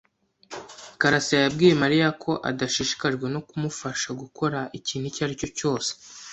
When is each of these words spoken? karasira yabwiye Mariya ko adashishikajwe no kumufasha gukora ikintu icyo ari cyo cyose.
karasira 0.99 1.39
yabwiye 1.43 1.73
Mariya 1.83 2.07
ko 2.23 2.31
adashishikajwe 2.49 3.25
no 3.33 3.39
kumufasha 3.47 4.07
gukora 4.21 4.59
ikintu 4.77 5.05
icyo 5.07 5.21
ari 5.25 5.35
cyo 5.41 5.49
cyose. 5.57 5.91